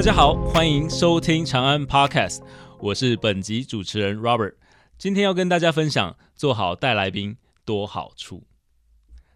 [0.00, 2.40] 大家好，欢迎收听长安 Podcast，
[2.78, 4.54] 我是本集主持人 Robert。
[4.96, 8.44] 今天要跟大家分享做好带来宾多好处。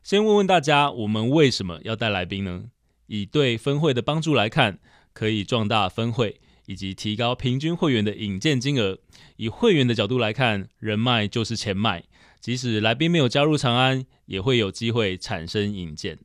[0.03, 2.71] 先问问大家，我们为什么要带来宾呢？
[3.09, 4.79] 以对分会的帮助来看，
[5.12, 8.96] 可以壮大分会以及提高平均会员的引荐金额。
[9.37, 12.05] 以会员的角度来看，人脉就是钱脉，
[12.41, 16.19] 即使来宾没有加入长安，也会有机会产生引荐。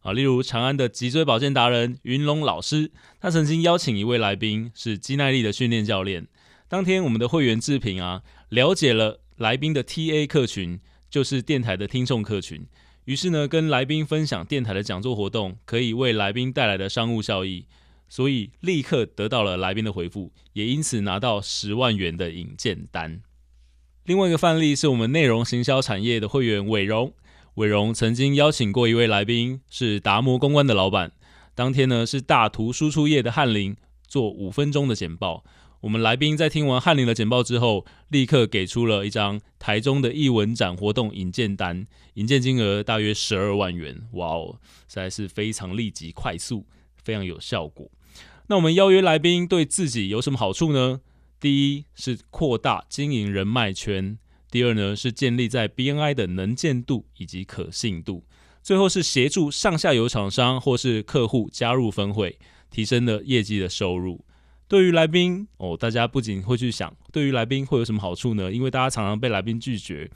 [0.00, 6.26] 啊，例如长安的脊椎保健达人云龙老师，他曾经邀请一位来宾是肌耐力的训练教练。
[6.68, 10.78] 当天我们的会员志平啊，了解了来宾的 TA 客群，
[11.10, 12.66] 就是电台的听众客群。
[13.06, 17.66] 于是呢，跟来宾分享电台的讲座活动可以为来宾带来的商务效益，
[18.08, 23.22] 所以立刻得到了来宾的回复，也因此拿到十万元的引荐单。
[24.04, 27.12] 另外一个范例是我们内容行销产业的会员伟荣。
[27.58, 31.10] 伟荣曾经邀请过一位来宾，是达摩公关的老板。
[31.56, 35.42] 当天呢，是大图输出业的翰林做五分钟的简报。
[35.80, 44.02] 我们来宾在听完翰林的简报之后，立刻给出了一张台中的艺文展活动引荐单，引荐金额大约十二万元。
[44.12, 46.64] 哇哦，实在是非常立即、快速，
[47.02, 47.90] 非常有效果。
[48.46, 51.00] 那我们邀约来宾对自己有什么好处呢？
[51.40, 54.16] 第一是扩大经营人脉圈。
[54.50, 58.24] 第二呢，是建立在 BNI 的能见度以及可信度；
[58.62, 62.38] 最后是协助上下游厂商或是客户加入分会，
[62.70, 64.24] 提升了业绩的收入。
[64.66, 68.52] 对于来宾哦，大家不仅会去想，对于来宾会有什么好处呢？
[68.52, 70.10] 因为大家常常被来宾拒绝。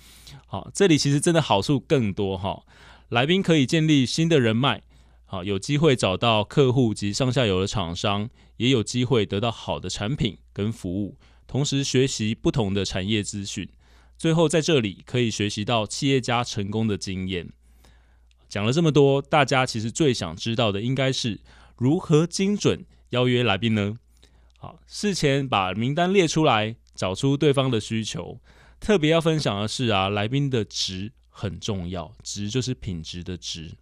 [0.47, 2.63] 好，这里其实真的好处更多哈。
[3.09, 4.83] 来宾可以建立新的人脉，
[5.25, 11.17] 好，有机会找到客户及上下游的厂商，也有机会得到好的产品跟服务，
[11.47, 13.69] 同时学习不同的产业资讯。
[14.23, 17.49] 最后，在这里可以学习到企业家成功的经验。
[18.49, 21.41] 讲了这么多，大家其实最想知道的应该是
[21.77, 23.97] 如何精准邀约来宾呢？
[24.59, 28.39] 好，事前把名单列出来，找出对方的需求。
[28.79, 33.73] 特别要分享的是啊，来宾的值很重要，值就是品质的值。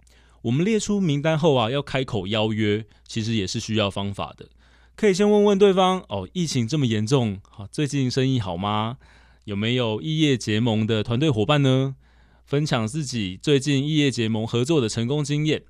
[0.41, 4.49] 我们列出名单后啊，要开口邀约，其实也是需要方法的。
[4.97, 8.97] 可以先问问对方哦，疫情这么严重，好，最近生意好吗？
[9.45, 11.97] 有没有异业结盟的团队伙伴呢？
[12.45, 15.63] 分享自己最近异业结盟合作的成功经验。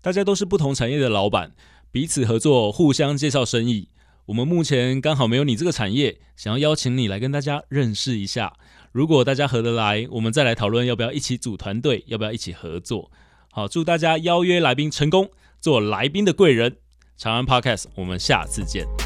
[0.00, 1.54] 大家都是不同产业的老板，
[1.90, 3.88] 彼此合作，互相介绍生意。
[4.26, 8.54] 我们目前刚好没有你这个产业，想要邀请你来跟大家认识一下。
[8.90, 13.10] 如果大家合得来，我们再来讨论要不要一起组团队，要不要一起合作。
[13.50, 15.30] 好，祝大家邀约来宾成功，
[15.60, 16.76] 做来宾的贵人。
[17.16, 19.03] 长安 Podcast，我们下次见。